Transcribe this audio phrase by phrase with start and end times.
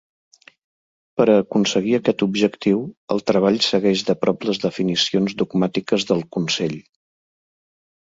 [1.19, 2.81] Per a aconseguir aquest objectiu,
[3.17, 6.79] el treball segueix de prop les definicions dogmàtiques del Consell.